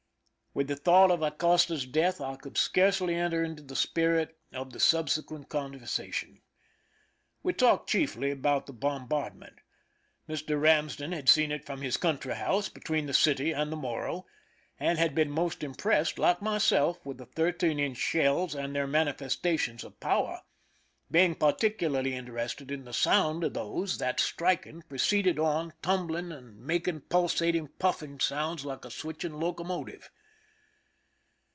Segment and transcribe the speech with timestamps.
[0.53, 4.79] With the thought of Acosta's death, I could scarcely enter into the spirit of the
[4.79, 6.41] subse quent conversation.
[7.41, 9.59] We talked chiefly about the bombardment.
[10.27, 14.25] Mr, Ramsden had seen it from his country house, between the city and the Morro,
[14.77, 19.85] and had been most impressed, like myseK, with the thirteen inch shells and their manifestations
[19.85, 20.41] of power,
[21.09, 26.35] being particularly interested in the sound of those that, striking, proceeded on, tumbling, 227 THE
[26.35, 26.57] SINKING OF THE "MEEEIMAC"
[26.97, 30.09] and making pulsating, puffing sounds like a switching loconaotive.